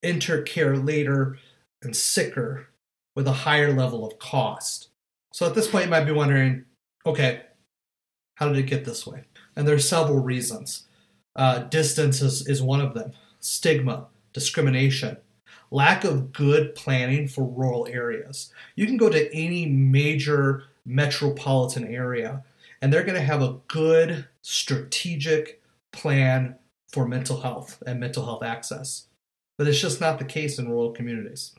enter 0.03 0.41
care 0.41 0.75
later 0.75 1.39
and 1.81 1.95
sicker 1.95 2.67
with 3.15 3.27
a 3.27 3.31
higher 3.31 3.71
level 3.71 4.05
of 4.05 4.19
cost. 4.19 4.89
So 5.31 5.47
at 5.47 5.55
this 5.55 5.67
point, 5.67 5.85
you 5.85 5.91
might 5.91 6.05
be 6.05 6.11
wondering 6.11 6.65
okay, 7.05 7.41
how 8.35 8.47
did 8.47 8.57
it 8.57 8.63
get 8.63 8.85
this 8.85 9.05
way? 9.05 9.23
And 9.55 9.67
there's 9.67 9.87
several 9.87 10.19
reasons. 10.19 10.83
Uh, 11.35 11.59
distance 11.59 12.21
is, 12.21 12.47
is 12.47 12.61
one 12.61 12.81
of 12.81 12.93
them. 12.93 13.11
Stigma, 13.39 14.07
discrimination, 14.31 15.17
lack 15.71 16.03
of 16.03 16.31
good 16.31 16.75
planning 16.75 17.27
for 17.27 17.43
rural 17.43 17.87
areas. 17.87 18.53
You 18.75 18.85
can 18.85 18.97
go 18.97 19.09
to 19.09 19.33
any 19.35 19.65
major 19.65 20.65
metropolitan 20.85 21.87
area 21.87 22.43
and 22.81 22.91
they're 22.91 23.03
going 23.03 23.19
to 23.19 23.21
have 23.21 23.41
a 23.41 23.59
good 23.67 24.27
strategic 24.41 25.61
plan 25.91 26.55
for 26.91 27.07
mental 27.07 27.41
health 27.41 27.81
and 27.87 27.99
mental 27.99 28.25
health 28.25 28.43
access. 28.43 29.07
But 29.57 29.67
it's 29.67 29.79
just 29.79 30.01
not 30.01 30.19
the 30.19 30.25
case 30.25 30.59
in 30.59 30.69
rural 30.69 30.91
communities. 30.91 31.55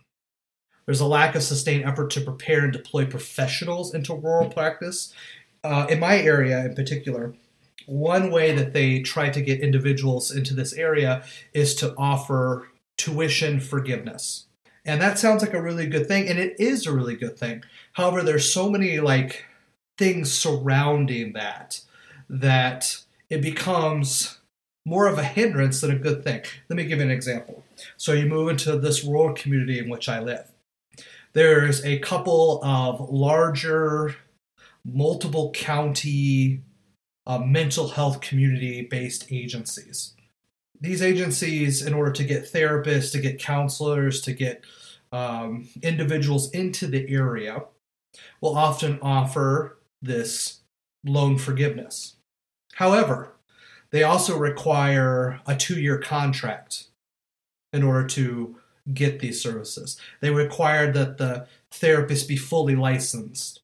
There's 0.87 1.01
a 1.01 1.07
lack 1.07 1.35
of 1.35 1.43
sustained 1.43 1.85
effort 1.85 2.11
to 2.11 2.21
prepare 2.21 2.65
and 2.65 2.73
deploy 2.73 3.07
professionals 3.07 3.95
into 3.95 4.15
rural 4.15 4.51
practice. 4.51 5.15
Uh, 5.63 5.87
in 5.89 5.99
my 5.99 6.19
area 6.19 6.65
in 6.67 6.75
particular, 6.75 7.35
one 7.87 8.31
way 8.31 8.53
that 8.55 8.73
they 8.73 9.00
try 9.00 9.31
to 9.31 9.43
get 9.43 9.61
individuals 9.61 10.31
into 10.31 10.55
this 10.55 10.73
area 10.73 11.25
is 11.53 11.75
to 11.76 11.95
offer 11.97 12.69
tuition 12.97 13.61
forgiveness. 13.61 14.47
And 14.85 15.00
that 15.00 15.19
sounds 15.19 15.43
like 15.43 15.55
a 15.55 15.62
really 15.62 15.87
good 15.87 16.07
thing, 16.07 16.29
and 16.29 16.38
it 16.38 16.59
is 16.61 16.87
a 16.87 16.93
really 16.93 17.17
good 17.17 17.38
thing. 17.38 17.64
However, 17.95 18.23
there's 18.23 18.53
so 18.53 18.71
many 18.71 19.00
like 19.00 19.47
things 19.97 20.33
surrounding 20.33 21.33
that 21.33 21.81
that 22.29 22.99
it 23.31 23.41
becomes 23.41 24.38
more 24.87 25.07
of 25.07 25.19
a 25.19 25.25
hindrance 25.25 25.81
than 25.81 25.91
a 25.91 25.99
good 25.99 26.23
thing. 26.23 26.43
Let 26.69 26.76
me 26.76 26.85
give 26.85 26.99
you 26.99 27.05
an 27.05 27.11
example. 27.11 27.64
So 27.97 28.12
you 28.12 28.26
move 28.26 28.50
into 28.50 28.79
this 28.79 29.05
rural 29.05 29.35
community 29.35 29.79
in 29.79 29.88
which 29.88 30.09
I 30.09 30.21
live. 30.21 30.50
There's 31.33 31.85
a 31.85 31.99
couple 31.99 32.62
of 32.62 33.11
larger, 33.11 34.17
multiple 34.85 35.50
county 35.53 36.61
uh, 37.26 37.38
mental 37.38 37.88
health 37.88 38.21
community 38.21 38.83
based 38.83 39.31
agencies. 39.31 40.14
These 40.81 41.02
agencies, 41.02 41.85
in 41.85 41.95
order 41.95 42.12
to 42.12 42.25
get 42.25 42.52
therapists, 42.52 43.12
to 43.12 43.21
get 43.21 43.38
counselors, 43.38 44.21
to 44.23 44.33
get 44.33 44.64
um, 45.12 45.69
individuals 45.83 46.50
into 46.50 46.87
the 46.87 47.09
area, 47.09 47.62
will 48.40 48.57
often 48.57 48.99
offer 49.00 49.78
this 50.02 50.61
loan 51.04 51.38
forgiveness. 51.38 52.16
However, 52.75 53.33
they 53.90 54.02
also 54.02 54.37
require 54.37 55.40
a 55.47 55.57
two 55.57 55.81
year 55.81 55.99
contract 55.99 56.88
in 57.73 57.83
order 57.83 58.07
to 58.09 58.57
get 58.93 59.21
these 59.21 59.40
services. 59.40 59.99
They 60.21 60.31
require 60.31 60.93
that 60.93 61.19
the 61.19 61.47
therapist 61.71 62.28
be 62.28 62.37
fully 62.37 62.76
licensed. 62.76 63.61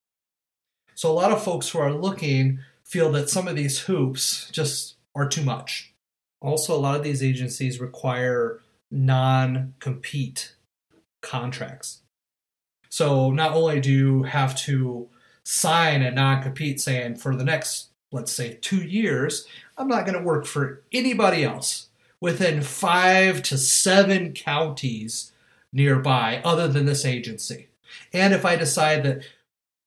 So, 0.94 1.10
a 1.10 1.14
lot 1.14 1.32
of 1.32 1.42
folks 1.42 1.68
who 1.68 1.78
are 1.78 1.92
looking 1.92 2.60
feel 2.90 3.12
that 3.12 3.30
some 3.30 3.46
of 3.46 3.54
these 3.54 3.80
hoops 3.80 4.50
just 4.50 4.96
are 5.14 5.28
too 5.28 5.44
much. 5.44 5.94
Also, 6.42 6.74
a 6.74 6.78
lot 6.78 6.96
of 6.96 7.04
these 7.04 7.22
agencies 7.22 7.80
require 7.80 8.60
non 8.90 9.74
compete 9.78 10.56
contracts. 11.22 12.02
So, 12.88 13.30
not 13.30 13.52
only 13.52 13.80
do 13.80 13.92
you 13.92 14.22
have 14.24 14.56
to 14.62 15.08
sign 15.44 16.02
a 16.02 16.10
non 16.10 16.42
compete 16.42 16.80
saying 16.80 17.16
for 17.16 17.36
the 17.36 17.44
next, 17.44 17.90
let's 18.10 18.32
say, 18.32 18.58
two 18.60 18.82
years, 18.82 19.46
I'm 19.78 19.88
not 19.88 20.04
going 20.04 20.18
to 20.18 20.24
work 20.24 20.44
for 20.44 20.82
anybody 20.92 21.44
else 21.44 21.90
within 22.20 22.60
five 22.60 23.42
to 23.44 23.56
seven 23.56 24.32
counties 24.32 25.32
nearby 25.72 26.42
other 26.44 26.66
than 26.66 26.86
this 26.86 27.04
agency. 27.04 27.68
And 28.12 28.34
if 28.34 28.44
I 28.44 28.56
decide 28.56 29.04
that 29.04 29.22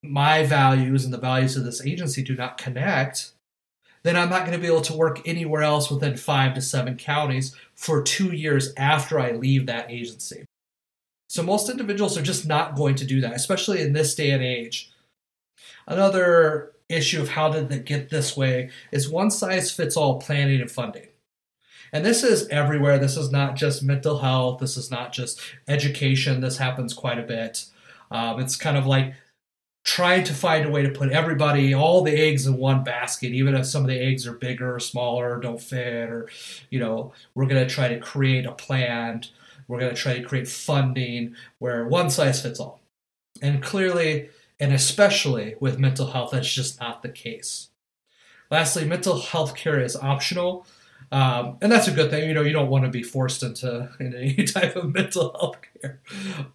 my 0.04 0.46
values 0.46 1.06
and 1.06 1.14
the 1.14 1.18
values 1.18 1.56
of 1.56 1.64
this 1.64 1.86
agency 1.86 2.22
do 2.22 2.36
not 2.36 2.58
connect, 2.58 3.32
then 4.04 4.18
I'm 4.18 4.30
not 4.30 4.42
going 4.42 4.52
to 4.52 4.62
be 4.62 4.68
able 4.68 4.82
to 4.82 4.94
work 4.94 5.22
anywhere 5.26 5.64
else 5.64 5.90
within 5.90 6.18
five 6.18 6.54
to 6.56 6.62
seven 6.62 6.98
counties 6.98 7.56
for 7.74 8.04
two 8.04 8.32
years 8.34 8.74
after 8.76 9.20
I 9.20 9.32
leave 9.32 9.66
that 9.66 9.90
agency. 9.90 10.46
So 11.30 11.42
most 11.42 11.70
individuals 11.70 12.18
are 12.18 12.22
just 12.22 12.46
not 12.46 12.76
going 12.76 12.96
to 12.96 13.06
do 13.06 13.22
that, 13.22 13.34
especially 13.34 13.82
in 13.82 13.94
this 13.94 14.14
day 14.14 14.32
and 14.32 14.44
age 14.44 14.94
Another 15.88 16.74
issue 16.90 17.22
of 17.22 17.30
how 17.30 17.50
did 17.50 17.72
it 17.72 17.86
get 17.86 18.10
this 18.10 18.38
way 18.38 18.70
is 18.92 19.10
one 19.10 19.32
size 19.32 19.72
fits 19.72 19.98
all 19.98 20.20
planning 20.20 20.62
and 20.62 20.72
funding. 20.72 21.08
And 21.92 22.06
this 22.06 22.24
is 22.24 22.48
everywhere. 22.48 22.98
This 22.98 23.18
is 23.18 23.32
not 23.32 23.56
just 23.56 23.84
mental 23.84 24.20
health. 24.20 24.60
This 24.60 24.78
is 24.78 24.90
not 24.90 25.14
just 25.14 25.40
education. 25.68 26.42
This 26.42 26.58
happens 26.58 26.94
quite 26.94 27.20
a 27.20 27.24
bit. 27.24 27.66
Um, 28.10 28.40
it's 28.40 28.56
kind 28.56 28.78
of 28.78 28.88
like 28.88 29.14
trying 29.84 30.24
to 30.24 30.34
find 30.34 30.66
a 30.66 30.70
way 30.70 30.82
to 30.82 30.90
put 30.90 31.12
everybody, 31.12 31.74
all 31.74 32.04
the 32.04 32.12
eggs 32.12 32.48
in 32.48 32.58
one 32.58 32.84
basket, 32.84 33.34
even 33.34 33.54
if 33.56 33.66
some 33.66 33.84
of 33.84 33.90
the 33.90 34.00
eggs 34.00 34.25
are 34.25 34.34
bigger 34.34 34.75
or 34.75 34.80
smaller, 34.80 35.40
don't 35.40 35.62
fit, 35.62 36.10
or, 36.10 36.30
you 36.70 36.80
know, 36.80 37.12
we're 37.36 37.46
going 37.46 37.66
to 37.66 37.74
try 37.74 37.90
to 37.90 38.00
create 38.00 38.46
a 38.46 38.52
plan. 38.54 39.24
We're 39.68 39.80
going 39.80 39.94
to 39.94 40.02
try 40.02 40.18
to 40.18 40.24
create 40.24 40.48
funding 40.48 41.36
where 41.60 41.86
one 41.86 42.10
size 42.10 42.42
fits 42.42 42.60
all. 42.60 42.80
And 43.42 43.62
clearly, 43.62 44.30
and 44.60 44.74
especially 44.74 45.56
with 45.60 45.80
mental 45.80 46.08
health, 46.08 46.32
that's 46.32 46.52
just 46.52 46.80
not 46.80 47.02
the 47.02 47.10
case. 47.10 47.70
Lastly, 48.50 48.86
mental 48.86 49.20
health 49.20 49.56
care 49.56 49.82
is 49.82 49.96
optional. 49.96 50.66
Um, 51.12 51.58
and 51.62 51.72
that's 51.72 51.88
a 51.88 51.92
good 51.92 52.10
thing. 52.10 52.28
You 52.28 52.34
know, 52.34 52.42
you 52.42 52.54
don't 52.54 52.70
want 52.70 52.86
to 52.86 52.90
be 52.90 53.04
forced 53.04 53.44
into, 53.44 53.90
into 54.00 54.18
any 54.20 54.46
type 54.46 54.75
of 54.75 54.94
mental 54.94 55.36
health 55.38 55.58
care. 55.82 56.00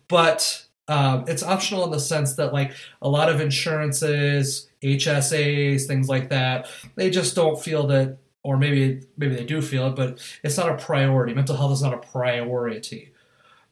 But 0.08 0.64
um, 0.88 1.24
it's 1.28 1.42
optional 1.42 1.84
in 1.84 1.90
the 1.90 2.00
sense 2.00 2.34
that, 2.34 2.52
like, 2.52 2.72
a 3.02 3.08
lot 3.08 3.28
of 3.28 3.40
insurances, 3.40 4.68
HSAs, 4.82 5.86
things 5.86 6.08
like 6.08 6.30
that, 6.30 6.68
they 6.96 7.10
just 7.10 7.34
don't 7.34 7.60
feel 7.60 7.86
that, 7.88 8.18
or 8.42 8.56
maybe 8.56 9.02
maybe 9.16 9.36
they 9.36 9.44
do 9.44 9.60
feel 9.60 9.88
it, 9.88 9.96
but 9.96 10.20
it's 10.42 10.56
not 10.56 10.70
a 10.70 10.82
priority. 10.82 11.34
Mental 11.34 11.56
health 11.56 11.72
is 11.72 11.82
not 11.82 11.94
a 11.94 11.98
priority. 11.98 13.12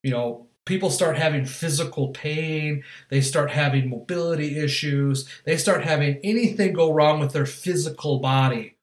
You 0.02 0.10
know, 0.10 0.46
people 0.66 0.90
start 0.90 1.16
having 1.16 1.46
physical 1.46 2.08
pain, 2.08 2.84
they 3.08 3.22
start 3.22 3.50
having 3.50 3.88
mobility 3.90 4.58
issues, 4.58 5.28
they 5.44 5.56
start 5.56 5.84
having 5.84 6.20
anything 6.22 6.74
go 6.74 6.92
wrong 6.92 7.20
with 7.20 7.32
their 7.32 7.46
physical 7.46 8.18
body. 8.18 8.75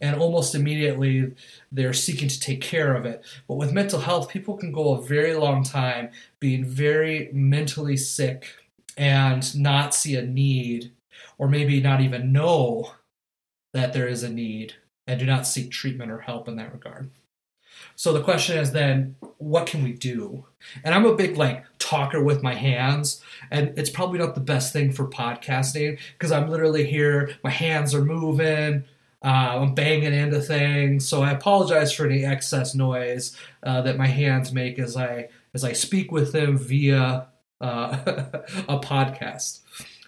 And 0.00 0.20
almost 0.20 0.54
immediately 0.54 1.34
they're 1.72 1.92
seeking 1.92 2.28
to 2.28 2.40
take 2.40 2.60
care 2.60 2.94
of 2.94 3.04
it. 3.04 3.24
But 3.48 3.56
with 3.56 3.72
mental 3.72 4.00
health, 4.00 4.28
people 4.28 4.56
can 4.56 4.72
go 4.72 4.94
a 4.94 5.02
very 5.02 5.34
long 5.34 5.64
time 5.64 6.10
being 6.40 6.64
very 6.64 7.30
mentally 7.32 7.96
sick 7.96 8.46
and 8.96 9.60
not 9.60 9.94
see 9.94 10.16
a 10.16 10.22
need, 10.22 10.92
or 11.36 11.48
maybe 11.48 11.80
not 11.80 12.00
even 12.00 12.32
know 12.32 12.92
that 13.74 13.92
there 13.92 14.08
is 14.08 14.22
a 14.22 14.28
need 14.28 14.74
and 15.06 15.18
do 15.18 15.26
not 15.26 15.46
seek 15.46 15.70
treatment 15.70 16.10
or 16.10 16.18
help 16.18 16.48
in 16.48 16.56
that 16.56 16.72
regard. 16.72 17.10
So 17.96 18.12
the 18.12 18.22
question 18.22 18.58
is 18.58 18.72
then, 18.72 19.16
what 19.38 19.66
can 19.66 19.82
we 19.82 19.92
do? 19.92 20.44
And 20.84 20.94
I'm 20.94 21.06
a 21.06 21.14
big 21.14 21.36
like 21.36 21.64
talker 21.78 22.22
with 22.22 22.42
my 22.42 22.54
hands, 22.54 23.22
and 23.50 23.76
it's 23.78 23.90
probably 23.90 24.18
not 24.18 24.34
the 24.34 24.40
best 24.40 24.72
thing 24.72 24.92
for 24.92 25.06
podcasting 25.06 25.98
because 26.12 26.32
I'm 26.32 26.50
literally 26.50 26.84
here, 26.84 27.36
my 27.42 27.50
hands 27.50 27.94
are 27.94 28.04
moving. 28.04 28.84
Uh, 29.22 29.58
I'm 29.60 29.74
banging 29.74 30.14
into 30.14 30.40
things, 30.40 31.08
so 31.08 31.22
I 31.22 31.32
apologize 31.32 31.92
for 31.92 32.06
any 32.06 32.24
excess 32.24 32.74
noise 32.74 33.36
uh, 33.64 33.82
that 33.82 33.96
my 33.96 34.06
hands 34.06 34.52
make 34.52 34.78
as 34.78 34.96
I 34.96 35.28
as 35.54 35.64
I 35.64 35.72
speak 35.72 36.12
with 36.12 36.32
them 36.32 36.56
via 36.56 37.26
uh, 37.60 37.96
a 38.68 38.78
podcast. 38.78 39.60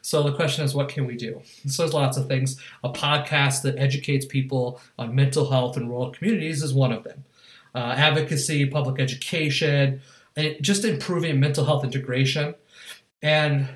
So 0.02 0.22
the 0.22 0.34
question 0.34 0.64
is, 0.64 0.74
what 0.74 0.88
can 0.88 1.06
we 1.06 1.16
do? 1.16 1.42
So 1.66 1.82
there's 1.82 1.94
lots 1.94 2.16
of 2.16 2.26
things. 2.26 2.60
A 2.84 2.90
podcast 2.90 3.62
that 3.62 3.78
educates 3.78 4.26
people 4.26 4.80
on 4.98 5.14
mental 5.14 5.50
health 5.50 5.76
in 5.76 5.88
rural 5.88 6.10
communities 6.10 6.62
is 6.62 6.72
one 6.72 6.92
of 6.92 7.04
them 7.04 7.24
uh, 7.74 7.94
advocacy, 7.96 8.66
public 8.66 9.00
education, 9.00 10.00
and 10.36 10.56
just 10.60 10.84
improving 10.84 11.38
mental 11.40 11.64
health 11.64 11.84
integration 11.84 12.54
and 13.22 13.68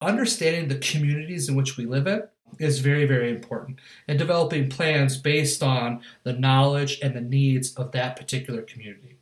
understanding 0.00 0.68
the 0.68 0.78
communities 0.78 1.48
in 1.48 1.54
which 1.54 1.76
we 1.76 1.86
live 1.86 2.06
in 2.06 2.22
is 2.58 2.80
very, 2.80 3.06
very 3.06 3.30
important. 3.30 3.78
And 4.06 4.18
developing 4.18 4.68
plans 4.68 5.16
based 5.16 5.62
on 5.62 6.02
the 6.22 6.32
knowledge 6.32 6.98
and 7.02 7.14
the 7.14 7.20
needs 7.20 7.74
of 7.74 7.92
that 7.92 8.16
particular 8.16 8.62
community. 8.62 9.18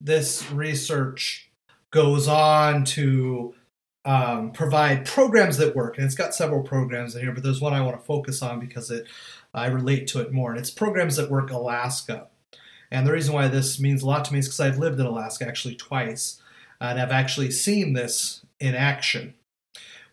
This 0.00 0.50
research 0.50 1.50
goes 1.90 2.26
on 2.26 2.84
to 2.84 3.54
um, 4.04 4.50
provide 4.50 5.06
programs 5.06 5.58
that 5.58 5.76
work, 5.76 5.96
and 5.96 6.04
it's 6.04 6.14
got 6.14 6.34
several 6.34 6.62
programs 6.62 7.14
in 7.14 7.22
here, 7.22 7.32
but 7.32 7.42
there's 7.42 7.60
one 7.60 7.72
I 7.72 7.82
want 7.82 7.98
to 7.98 8.04
focus 8.04 8.42
on 8.42 8.58
because 8.58 8.90
it 8.90 9.06
I 9.54 9.66
relate 9.66 10.06
to 10.08 10.20
it 10.20 10.32
more, 10.32 10.50
and 10.50 10.58
it's 10.58 10.70
programs 10.70 11.16
that 11.16 11.30
work 11.30 11.50
Alaska. 11.50 12.28
And 12.90 13.06
the 13.06 13.12
reason 13.12 13.34
why 13.34 13.48
this 13.48 13.78
means 13.78 14.02
a 14.02 14.06
lot 14.06 14.24
to 14.26 14.32
me 14.32 14.38
is 14.38 14.46
because 14.46 14.60
I've 14.60 14.78
lived 14.78 14.98
in 14.98 15.06
Alaska 15.06 15.46
actually 15.46 15.76
twice, 15.76 16.42
and 16.80 17.00
I've 17.00 17.12
actually 17.12 17.50
seen 17.50 17.92
this 17.92 18.44
in 18.58 18.74
action. 18.74 19.34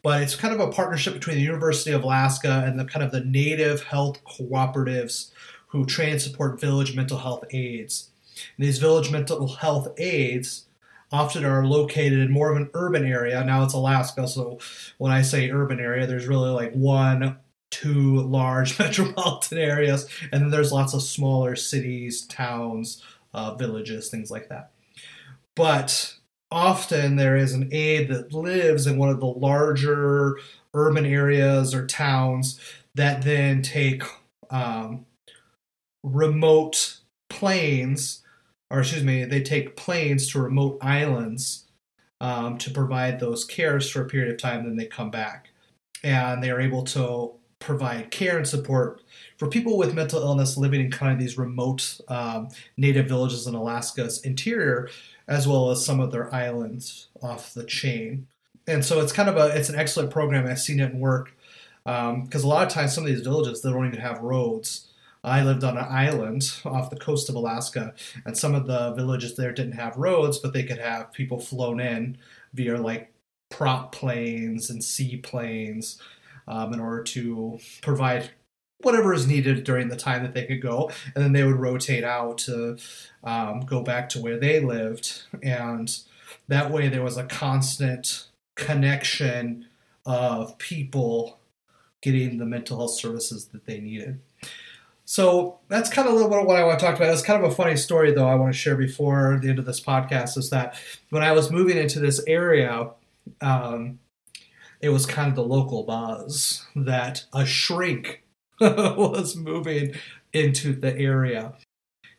But 0.02 0.22
it's 0.22 0.36
kind 0.36 0.54
of 0.54 0.60
a 0.60 0.72
partnership 0.72 1.14
between 1.14 1.36
the 1.36 1.44
University 1.44 1.92
of 1.92 2.04
Alaska 2.04 2.64
and 2.66 2.80
the 2.80 2.86
kind 2.86 3.04
of 3.04 3.12
the 3.12 3.26
native 3.26 3.84
health 3.84 4.24
cooperatives 4.24 5.32
who 5.68 5.86
train 5.86 6.14
and 6.14 6.22
support 6.22 6.60
village 6.62 6.96
mental 6.96 7.18
health 7.18 7.44
aides. 7.52 8.10
And 8.58 8.66
these 8.66 8.80
village 8.80 9.12
mental 9.12 9.48
health 9.48 9.90
aides 9.98 10.66
often 11.12 11.44
are 11.44 11.66
located 11.66 12.20
in 12.20 12.32
more 12.32 12.52
of 12.52 12.58
an 12.58 12.70
urban 12.74 13.06
area. 13.06 13.44
Now 13.44 13.64
it's 13.64 13.74
Alaska, 13.74 14.28
so 14.28 14.60
when 15.00 15.12
I 15.12 15.22
say 15.22 15.50
urban 15.52 15.80
area, 15.80 16.08
there's 16.08 16.28
really 16.28 16.50
like 16.52 16.72
one 16.74 17.38
two 17.72 18.22
large 18.22 18.80
metropolitan 18.80 19.58
areas, 19.58 20.08
and 20.32 20.42
then 20.42 20.50
there's 20.50 20.72
lots 20.72 20.94
of 20.94 21.02
smaller 21.02 21.56
cities, 21.56 22.26
towns, 22.28 23.04
uh, 23.34 23.54
villages, 23.56 24.10
things 24.10 24.32
like 24.32 24.50
that. 24.50 24.72
but 25.56 26.16
often 26.52 27.16
there 27.16 27.36
is 27.36 27.54
an 27.54 27.70
aide 27.72 28.10
that 28.10 28.34
lives 28.34 28.88
in 28.88 28.98
one 28.98 29.10
of 29.10 29.20
the 29.20 29.26
larger 29.26 30.38
urban 30.74 31.06
areas 31.06 31.74
or 31.74 31.86
towns 31.86 32.60
that 32.96 33.22
then 33.22 33.62
take 33.62 34.04
um, 34.50 35.06
remote 36.04 36.98
planes, 37.30 38.24
or 38.70 38.80
excuse 38.80 39.04
me, 39.04 39.26
they 39.26 39.42
take 39.42 39.76
planes 39.76 40.32
to 40.32 40.42
remote 40.42 40.78
islands 40.82 41.66
um, 42.22 42.58
to 42.58 42.72
provide 42.72 43.20
those 43.20 43.46
cares 43.46 43.90
for 43.90 44.02
a 44.02 44.08
period 44.08 44.32
of 44.32 44.42
time, 44.42 44.66
then 44.66 44.76
they 44.76 44.86
come 44.86 45.12
back. 45.12 45.50
And 46.04 46.42
they 46.44 46.50
are 46.50 46.62
able 46.62 46.84
to 46.86 47.34
provide 47.60 48.10
care 48.10 48.38
and 48.38 48.48
support 48.48 49.02
for 49.38 49.48
people 49.48 49.78
with 49.78 49.94
mental 49.94 50.22
illness 50.22 50.58
living 50.58 50.82
in 50.82 50.90
kind 50.90 51.14
of 51.14 51.20
these 51.20 51.38
remote 51.38 52.00
um, 52.08 52.50
native 52.78 53.08
villages 53.08 53.48
in 53.48 53.54
Alaska's 53.54 54.22
interior, 54.22 54.90
as 55.28 55.48
well 55.48 55.70
as 55.70 55.86
some 55.86 56.00
of 56.00 56.12
their 56.12 56.34
islands 56.34 57.08
off 57.22 57.54
the 57.54 57.66
chain. 57.66 58.28
And 58.68 58.84
so 58.84 59.02
it's 59.02 59.12
kind 59.12 59.30
of 59.30 59.38
a 59.38 59.56
it's 59.58 59.70
an 59.70 59.76
excellent 59.76 60.12
program. 60.12 60.48
I've 60.48 60.60
seen 60.60 60.80
it 60.80 60.94
work 60.96 61.36
because 61.84 62.44
um, 62.44 62.44
a 62.44 62.48
lot 62.48 62.66
of 62.66 62.74
times 62.74 62.94
some 62.94 63.04
of 63.04 63.10
these 63.10 63.22
villages 63.22 63.62
they 63.62 63.70
don't 63.70 63.88
even 63.88 64.00
have 64.00 64.20
roads. 64.20 64.88
I 65.22 65.44
lived 65.44 65.66
on 65.66 65.78
an 65.78 65.86
island 65.90 66.50
off 66.64 66.90
the 66.90 66.96
coast 66.96 67.28
of 67.28 67.36
Alaska, 67.36 67.94
and 68.26 68.38
some 68.38 68.56
of 68.56 68.68
the 68.68 68.94
villages 68.94 69.36
there 69.36 69.52
didn't 69.52 69.74
have 69.74 69.98
roads, 69.98 70.40
but 70.40 70.54
they 70.54 70.64
could 70.64 70.78
have 70.78 71.12
people 71.12 71.40
flown 71.40 71.82
in 71.82 72.18
via 72.54 72.78
like 72.78 73.12
prop 73.50 73.92
planes 73.92 74.70
and 74.70 74.84
seaplanes 74.84 76.00
um, 76.48 76.74
in 76.74 76.80
order 76.80 77.04
to 77.04 77.60
provide 77.82 78.32
whatever 78.82 79.14
is 79.14 79.28
needed 79.28 79.64
during 79.64 79.90
the 79.90 79.96
time 79.96 80.24
that 80.24 80.34
they 80.34 80.46
could 80.46 80.62
go, 80.62 80.90
and 81.14 81.24
then 81.24 81.34
they 81.34 81.44
would 81.44 81.60
rotate 81.60 82.04
out 82.04 82.38
to 82.38 82.78
um, 83.24 83.62
go 83.62 83.82
back 83.84 84.10
to 84.10 84.22
where 84.22 84.38
they 84.38 84.60
lived, 84.60 85.24
and 85.44 86.00
that 86.48 86.72
way 86.72 86.88
there 86.88 87.04
was 87.04 87.18
a 87.18 87.26
constant 87.26 88.28
connection 88.56 89.66
of 90.06 90.58
people 90.58 91.40
getting 92.02 92.38
the 92.38 92.46
mental 92.46 92.78
health 92.78 92.92
services 92.92 93.48
that 93.48 93.66
they 93.66 93.80
needed. 93.80 94.20
So 95.06 95.58
that's 95.70 95.90
kind 95.90 96.08
of 96.08 96.14
a 96.14 96.16
little 96.16 96.30
bit 96.30 96.40
of 96.40 96.46
what 96.46 96.58
I 96.58 96.64
want 96.64 96.80
to 96.80 96.86
talk 96.86 96.96
about. 96.96 97.12
It's 97.12 97.24
kind 97.24 97.44
of 97.44 97.52
a 97.52 97.56
funny 97.56 97.76
story, 97.76 98.14
though, 98.14 98.28
I 98.28 98.36
want 98.36 98.54
to 98.54 98.58
share 98.58 98.76
before 98.76 99.40
the 99.42 99.50
end 99.50 99.58
of 99.58 99.66
this 99.66 99.82
podcast 99.82 100.38
is 100.38 100.52
that 100.52 100.76
when 101.10 101.24
I 101.24 101.32
was 101.32 101.52
moving 101.52 101.78
into 101.78 102.00
this 102.00 102.24
area, 102.28 102.92
um, 103.42 103.98
it 104.82 104.90
was 104.90 105.06
kind 105.06 105.30
of 105.30 105.36
the 105.36 105.44
local 105.44 105.84
buzz 105.84 106.66
that 106.76 107.26
a 107.34 107.46
shrink 107.46 108.24
was 108.62 109.36
moving 109.36 109.94
into 110.34 110.74
the 110.74 110.98
area. 110.98 111.54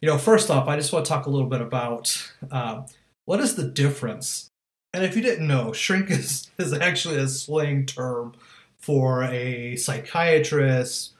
You 0.00 0.08
know, 0.08 0.18
first 0.18 0.50
off, 0.50 0.68
I 0.68 0.76
just 0.76 0.92
want 0.92 1.04
to 1.04 1.08
talk 1.08 1.26
a 1.26 1.30
little 1.30 1.48
bit 1.48 1.60
about 1.60 2.32
um, 2.50 2.86
what 3.24 3.40
is 3.40 3.54
the 3.54 3.68
difference. 3.68 4.48
And 4.92 5.04
if 5.04 5.14
you 5.14 5.22
didn't 5.22 5.46
know, 5.46 5.72
shrink 5.72 6.10
is, 6.10 6.50
is 6.58 6.72
actually 6.72 7.16
a 7.16 7.28
slang 7.28 7.86
term 7.86 8.34
for 8.78 9.24
a 9.24 9.76
psychiatrist, 9.76 11.12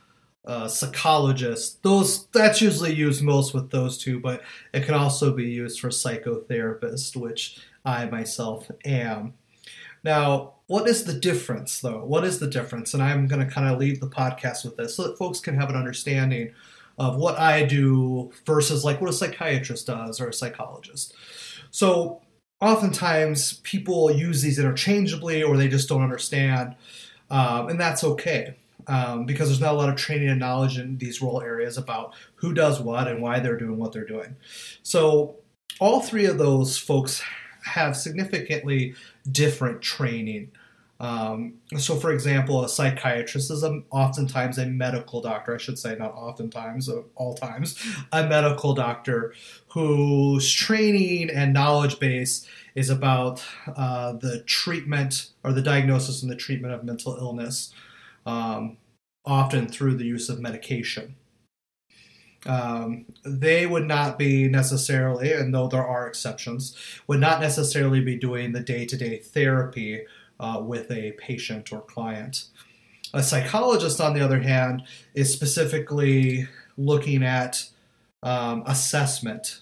uh, 0.47 0.67
psychologist. 0.69 1.83
Those 1.83 2.27
that's 2.29 2.63
usually 2.63 2.95
used 2.95 3.23
most 3.23 3.53
with 3.53 3.71
those 3.71 3.99
two, 3.99 4.19
but 4.19 4.43
it 4.73 4.85
can 4.85 4.95
also 4.95 5.35
be 5.35 5.45
used 5.45 5.81
for 5.81 5.89
psychotherapist, 5.89 7.17
which 7.17 7.61
I 7.85 8.07
myself 8.07 8.71
am. 8.85 9.35
Now, 10.03 10.55
what 10.71 10.89
is 10.89 11.03
the 11.03 11.13
difference, 11.13 11.81
though? 11.81 12.05
What 12.05 12.23
is 12.23 12.39
the 12.39 12.47
difference? 12.47 12.95
And 12.95 13.03
I'm 13.03 13.27
going 13.27 13.45
to 13.45 13.53
kind 13.53 13.67
of 13.67 13.81
leave 13.81 13.99
the 13.99 14.07
podcast 14.07 14.65
with 14.65 14.77
this 14.77 14.95
so 14.95 15.03
that 15.03 15.19
folks 15.19 15.41
can 15.41 15.57
have 15.57 15.69
an 15.69 15.75
understanding 15.75 16.53
of 16.97 17.17
what 17.17 17.37
I 17.41 17.65
do 17.65 18.31
versus 18.47 18.85
like 18.85 19.01
what 19.01 19.11
a 19.11 19.13
psychiatrist 19.13 19.89
does 19.89 20.21
or 20.21 20.29
a 20.29 20.33
psychologist. 20.33 21.13
So, 21.73 22.21
oftentimes 22.61 23.55
people 23.65 24.13
use 24.13 24.43
these 24.43 24.61
interchangeably 24.61 25.43
or 25.43 25.57
they 25.57 25.67
just 25.67 25.89
don't 25.89 26.05
understand, 26.05 26.77
um, 27.31 27.69
and 27.69 27.81
that's 27.81 28.05
okay 28.05 28.55
um, 28.87 29.27
because 29.27 29.49
there's 29.49 29.61
not 29.61 29.75
a 29.75 29.77
lot 29.77 29.89
of 29.89 29.97
training 29.97 30.29
and 30.29 30.39
knowledge 30.39 30.79
in 30.79 30.99
these 30.99 31.21
role 31.21 31.43
areas 31.43 31.79
about 31.79 32.15
who 32.37 32.55
does 32.55 32.81
what 32.81 33.09
and 33.09 33.21
why 33.21 33.41
they're 33.41 33.59
doing 33.59 33.77
what 33.77 33.91
they're 33.91 34.07
doing. 34.07 34.37
So, 34.85 35.35
all 35.81 36.01
three 36.01 36.27
of 36.27 36.39
those 36.39 36.79
folks 36.79 37.25
have 37.65 37.97
significantly 37.97 38.95
different 39.33 39.83
training. 39.83 40.53
Um, 41.01 41.55
so, 41.79 41.97
for 41.97 42.13
example, 42.13 42.63
a 42.63 42.69
psychiatrist 42.69 43.51
is 43.51 43.63
a, 43.65 43.83
oftentimes 43.91 44.59
a 44.59 44.67
medical 44.67 45.23
doctor, 45.23 45.55
I 45.55 45.59
should 45.59 45.79
say, 45.79 45.97
not 45.97 46.13
oftentimes, 46.13 46.91
all 47.15 47.35
times, 47.35 47.83
a 48.13 48.27
medical 48.27 48.75
doctor 48.75 49.33
whose 49.69 50.53
training 50.53 51.31
and 51.31 51.55
knowledge 51.55 51.99
base 51.99 52.47
is 52.75 52.91
about 52.91 53.43
uh, 53.77 54.13
the 54.13 54.43
treatment 54.43 55.31
or 55.43 55.53
the 55.53 55.63
diagnosis 55.63 56.23
and 56.23 56.31
the 56.31 56.37
treatment 56.37 56.75
of 56.75 56.85
mental 56.85 57.17
illness 57.17 57.73
um, 58.27 58.77
often 59.25 59.69
through 59.69 59.95
the 59.95 60.05
use 60.05 60.29
of 60.29 60.39
medication. 60.39 61.17
Um, 62.47 63.07
they 63.25 63.67
would 63.67 63.87
not 63.87 64.19
be 64.19 64.49
necessarily, 64.49 65.33
and 65.33 65.55
though 65.55 65.69
there 65.69 65.87
are 65.87 66.07
exceptions, 66.07 66.77
would 67.07 67.21
not 67.21 67.41
necessarily 67.41 68.01
be 68.01 68.17
doing 68.17 68.53
the 68.53 68.61
day 68.61 68.85
to 68.87 68.97
day 68.97 69.19
therapy 69.19 70.05
uh, 70.41 70.61
with 70.61 70.91
a 70.91 71.13
patient 71.13 71.73
or 71.73 71.83
client. 71.83 72.45
A 73.13 73.23
psychologist, 73.23 74.01
on 74.01 74.15
the 74.15 74.21
other 74.21 74.41
hand, 74.41 74.83
is 75.15 75.33
specifically 75.33 76.49
looking 76.77 77.23
at 77.23 77.69
um, 78.23 78.63
assessment. 78.67 79.61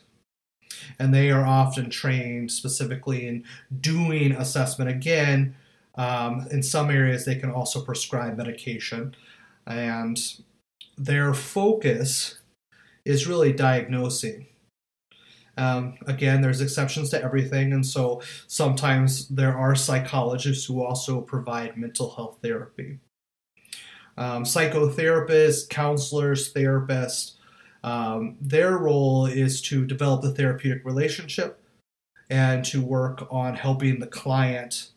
And 0.99 1.12
they 1.12 1.31
are 1.31 1.45
often 1.45 1.91
trained 1.91 2.53
specifically 2.53 3.27
in 3.27 3.45
doing 3.81 4.33
assessment. 4.33 4.91
Again, 4.91 5.55
um, 5.97 6.47
in 6.51 6.62
some 6.62 6.91
areas, 6.91 7.25
they 7.25 7.35
can 7.35 7.51
also 7.51 7.83
prescribe 7.83 8.37
medication, 8.37 9.17
and 9.67 10.19
their 10.97 11.35
focus 11.35 12.38
is 13.05 13.27
really 13.27 13.53
diagnosing. 13.53 14.47
Um, 15.59 15.99
again, 16.07 16.40
there's 16.40 16.61
exceptions 16.61 17.11
to 17.11 17.23
everything, 17.23 17.73
and 17.73 17.85
so 17.85 18.23
sometimes 18.47 19.29
there 19.29 19.57
are 19.57 19.75
psychologists 19.75 20.64
who 20.64 20.83
also 20.83 21.21
provide 21.21 21.77
mental 21.77 22.14
health 22.14 22.38
therapy. 22.42 23.01
Um, 24.16 24.44
psychotherapists, 24.44 25.68
counselors, 25.68 26.53
therapists, 26.53 27.38
um, 27.85 28.37
their 28.40 28.77
role 28.77 29.27
is 29.27 29.62
to 29.62 29.87
develop 29.87 30.23
the 30.23 30.35
therapeutic 30.35 30.85
relationship 30.85 31.62
and 32.31 32.64
to 32.66 32.83
work 32.83 33.27
on 33.31 33.55
helping 33.55 34.01
the 34.01 34.07
client 34.07 34.90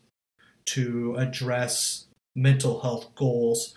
to 0.66 1.14
address 1.16 2.06
mental 2.34 2.80
health 2.80 3.14
goals 3.14 3.74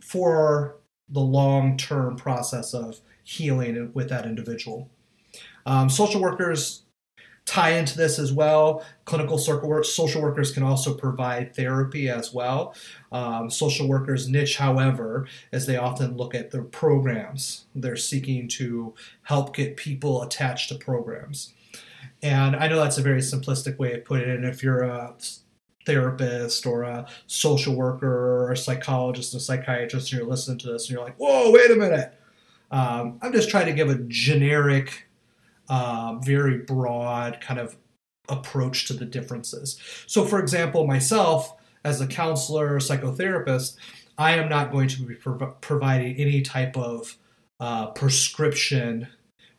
for 0.00 0.76
the 1.08 1.20
long 1.20 1.76
term 1.76 2.16
process 2.16 2.74
of 2.74 3.00
healing 3.24 3.90
with 3.94 4.08
that 4.08 4.26
individual. 4.26 4.90
Um, 5.64 5.88
social 5.88 6.20
workers 6.20 6.82
tie 7.46 7.70
into 7.70 7.96
this 7.96 8.18
as 8.18 8.32
well. 8.32 8.84
Clinical 9.04 9.40
work, 9.62 9.84
social 9.84 10.20
workers 10.20 10.50
can 10.50 10.64
also 10.64 10.92
provide 10.92 11.54
therapy 11.54 12.08
as 12.08 12.34
well. 12.34 12.74
Um, 13.12 13.48
social 13.50 13.88
workers' 13.88 14.28
niche, 14.28 14.56
however, 14.56 15.26
is 15.52 15.64
they 15.64 15.76
often 15.76 16.16
look 16.16 16.34
at 16.34 16.50
their 16.50 16.64
programs. 16.64 17.66
They're 17.74 17.96
seeking 17.96 18.48
to 18.48 18.94
help 19.22 19.54
get 19.54 19.76
people 19.76 20.22
attached 20.22 20.68
to 20.70 20.74
programs. 20.74 21.54
And 22.22 22.56
I 22.56 22.66
know 22.66 22.80
that's 22.80 22.98
a 22.98 23.02
very 23.02 23.20
simplistic 23.20 23.78
way 23.78 23.94
of 23.94 24.04
putting 24.04 24.28
it. 24.28 24.36
And 24.36 24.44
if 24.44 24.62
you're 24.62 24.82
a 24.82 25.14
therapist 25.86 26.66
or 26.66 26.82
a 26.82 27.06
social 27.28 27.76
worker 27.76 28.08
or 28.08 28.52
a 28.52 28.56
psychologist 28.56 29.32
or 29.32 29.36
a 29.36 29.40
psychiatrist 29.40 30.10
and 30.10 30.20
you're 30.20 30.28
listening 30.28 30.58
to 30.58 30.72
this 30.72 30.88
and 30.88 30.96
you're 30.96 31.04
like, 31.04 31.16
whoa, 31.16 31.52
wait 31.52 31.70
a 31.70 31.76
minute. 31.76 32.12
Um, 32.72 33.20
I'm 33.22 33.32
just 33.32 33.48
trying 33.48 33.66
to 33.66 33.72
give 33.72 33.88
a 33.88 33.98
generic, 34.08 35.05
uh, 35.68 36.16
very 36.22 36.58
broad 36.58 37.40
kind 37.40 37.60
of 37.60 37.76
approach 38.28 38.86
to 38.86 38.92
the 38.92 39.04
differences. 39.04 39.78
So, 40.06 40.24
for 40.24 40.38
example, 40.38 40.86
myself 40.86 41.56
as 41.84 42.00
a 42.00 42.06
counselor 42.06 42.74
or 42.74 42.78
psychotherapist, 42.78 43.76
I 44.18 44.32
am 44.32 44.48
not 44.48 44.72
going 44.72 44.88
to 44.88 45.02
be 45.02 45.14
prov- 45.14 45.60
providing 45.60 46.16
any 46.16 46.42
type 46.42 46.76
of 46.76 47.16
uh, 47.60 47.86
prescription 47.88 49.08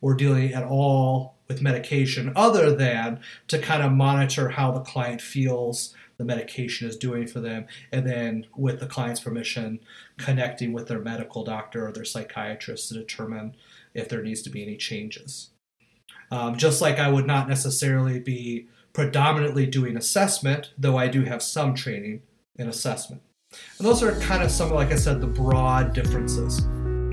or 0.02 0.14
dealing 0.14 0.54
at 0.54 0.64
all 0.64 1.36
with 1.48 1.62
medication 1.62 2.34
other 2.36 2.76
than 2.76 3.20
to 3.48 3.60
kind 3.60 3.82
of 3.82 3.92
monitor 3.92 4.50
how 4.50 4.72
the 4.72 4.82
client 4.82 5.22
feels 5.22 5.96
the 6.18 6.26
medication 6.26 6.88
is 6.88 6.98
doing 6.98 7.28
for 7.28 7.40
them, 7.40 7.68
and 7.92 8.06
then 8.06 8.46
with 8.56 8.80
the 8.80 8.88
client's 8.88 9.22
permission, 9.22 9.80
connecting 10.18 10.74
with 10.74 10.88
their 10.88 11.00
medical 11.00 11.44
doctor 11.44 11.88
or 11.88 11.92
their 11.92 12.04
psychiatrist 12.04 12.90
to 12.90 12.96
determine 12.96 13.56
if 13.94 14.10
there 14.10 14.24
needs 14.24 14.42
to 14.42 14.50
be 14.50 14.64
any 14.64 14.76
changes. 14.76 15.52
Um, 16.32 16.58
just 16.58 16.82
like 16.82 17.00
I 17.00 17.10
would 17.10 17.26
not 17.26 17.48
necessarily 17.48 18.20
be 18.20 18.68
predominantly 18.94 19.66
doing 19.66 19.96
assessment, 19.96 20.72
though 20.78 20.98
I 20.98 21.08
do 21.08 21.24
have 21.24 21.42
some 21.42 21.74
training 21.76 22.22
in 22.58 22.68
assessment. 22.68 23.22
And 23.78 23.88
those 23.88 24.04
are 24.04 24.20
kind 24.22 24.44
of 24.44 24.52
some, 24.52 24.72
like 24.72 24.92
I 24.92 24.96
said, 24.96 25.22
the 25.22 25.28
broad 25.28 25.94
differences. 25.94 26.66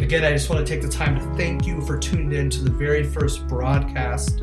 Again, 0.02 0.24
I 0.24 0.32
just 0.32 0.50
want 0.50 0.66
to 0.66 0.72
take 0.72 0.82
the 0.82 0.88
time 0.88 1.14
to 1.18 1.36
thank 1.36 1.66
you 1.66 1.80
for 1.82 1.98
tuning 1.98 2.32
in 2.32 2.50
to 2.50 2.64
the 2.64 2.70
very 2.70 3.04
first 3.04 3.46
broadcast 3.46 4.42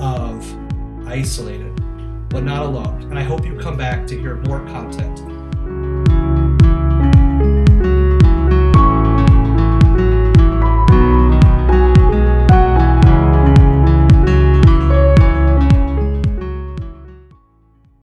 of 0.00 1.08
isolated, 1.08 1.74
but 2.28 2.44
not 2.44 2.66
alone. 2.66 3.02
And 3.04 3.18
I 3.18 3.22
hope 3.22 3.46
you 3.46 3.56
come 3.58 3.76
back 3.76 4.06
to 4.08 4.20
hear 4.20 4.36
more 4.36 4.60
content 4.66 5.35